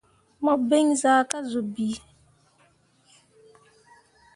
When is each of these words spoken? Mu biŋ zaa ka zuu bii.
Mu 0.43 0.53
biŋ 0.69 0.87
zaa 1.01 1.21
ka 1.29 1.37
zuu 1.49 1.65
bii. 1.73 1.97